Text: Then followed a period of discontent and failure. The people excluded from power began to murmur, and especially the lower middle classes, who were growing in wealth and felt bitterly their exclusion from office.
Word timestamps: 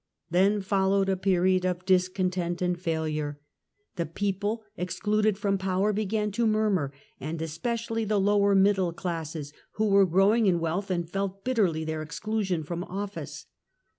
Then 0.31 0.61
followed 0.61 1.09
a 1.09 1.15
period 1.15 1.63
of 1.63 1.85
discontent 1.85 2.59
and 2.59 2.75
failure. 2.75 3.39
The 3.97 4.07
people 4.07 4.63
excluded 4.75 5.37
from 5.37 5.59
power 5.59 5.93
began 5.93 6.31
to 6.31 6.47
murmur, 6.47 6.91
and 7.19 7.39
especially 7.39 8.03
the 8.03 8.19
lower 8.19 8.55
middle 8.55 8.93
classes, 8.93 9.53
who 9.73 9.89
were 9.91 10.07
growing 10.07 10.47
in 10.47 10.59
wealth 10.59 10.89
and 10.89 11.07
felt 11.07 11.43
bitterly 11.43 11.85
their 11.85 12.01
exclusion 12.01 12.63
from 12.63 12.83
office. 12.85 13.45